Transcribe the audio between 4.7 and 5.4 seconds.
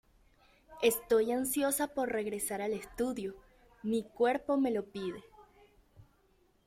lo pide".